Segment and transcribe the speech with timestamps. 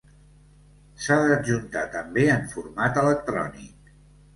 [1.03, 3.99] S'ha d'adjuntar també en format electrònic.